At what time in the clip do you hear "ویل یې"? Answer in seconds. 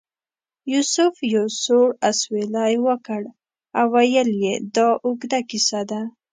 3.93-4.55